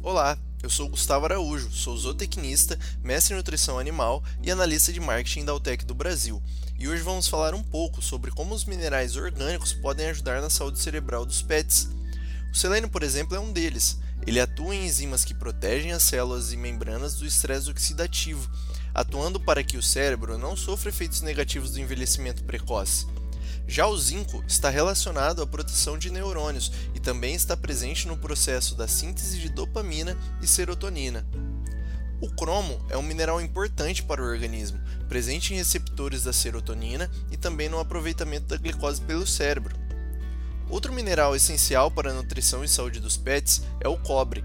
[0.00, 5.44] Olá, eu sou Gustavo Araújo, sou zootecnista, mestre em nutrição animal e analista de marketing
[5.44, 6.40] da Altec do Brasil.
[6.78, 10.78] E hoje vamos falar um pouco sobre como os minerais orgânicos podem ajudar na saúde
[10.78, 11.88] cerebral dos pets.
[12.52, 13.98] O selênio, por exemplo, é um deles.
[14.24, 18.48] Ele atua em enzimas que protegem as células e membranas do estresse oxidativo,
[18.94, 23.04] atuando para que o cérebro não sofra efeitos negativos do envelhecimento precoce.
[23.70, 28.74] Já o zinco está relacionado à proteção de neurônios e também está presente no processo
[28.74, 31.26] da síntese de dopamina e serotonina.
[32.18, 37.36] O cromo é um mineral importante para o organismo, presente em receptores da serotonina e
[37.36, 39.76] também no aproveitamento da glicose pelo cérebro.
[40.70, 44.42] Outro mineral essencial para a nutrição e saúde dos pets é o cobre,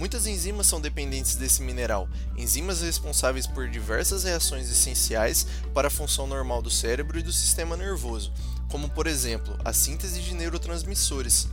[0.00, 6.26] Muitas enzimas são dependentes desse mineral, enzimas responsáveis por diversas reações essenciais para a função
[6.26, 8.32] normal do cérebro e do sistema nervoso,
[8.70, 11.48] como por exemplo a síntese de neurotransmissores.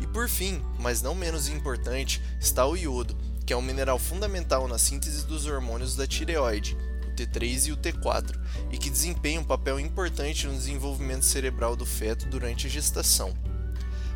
[0.00, 4.66] E por fim, mas não menos importante, está o iodo, que é um mineral fundamental
[4.66, 8.38] na síntese dos hormônios da tireoide, o T3 e o T4,
[8.70, 13.34] e que desempenha um papel importante no desenvolvimento cerebral do feto durante a gestação.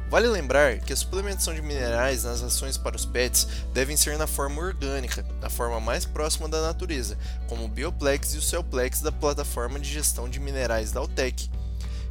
[0.09, 4.27] Vale lembrar que a suplementação de minerais nas rações para os pets devem ser na
[4.28, 7.19] forma orgânica, na forma mais próxima da natureza,
[7.49, 11.51] como o Bioplex e o Cellplex da plataforma de gestão de minerais da Altec.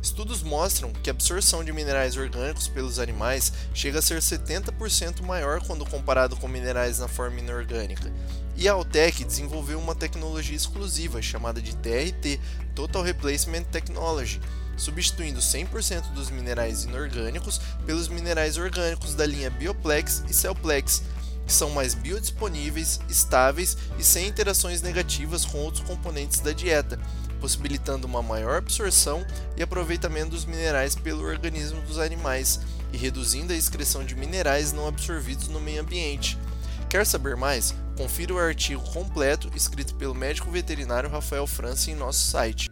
[0.06, 5.60] Estudos mostram que a absorção de minerais orgânicos pelos animais chega a ser 70% maior
[5.66, 8.14] quando comparado com minerais na forma inorgânica.
[8.56, 12.40] E a Altec desenvolveu uma tecnologia exclusiva chamada de TRT
[12.76, 14.40] Total Replacement Technology
[14.78, 21.02] substituindo 100% dos minerais inorgânicos pelos minerais orgânicos da linha Bioplex e Cellplex,
[21.46, 27.00] que são mais biodisponíveis, estáveis e sem interações negativas com outros componentes da dieta,
[27.40, 32.60] possibilitando uma maior absorção e aproveitamento dos minerais pelo organismo dos animais
[32.92, 36.38] e reduzindo a excreção de minerais não absorvidos no meio ambiente.
[36.90, 37.76] Quer saber mais?
[37.98, 42.70] Confira o artigo completo escrito pelo médico veterinário Rafael França em nosso site.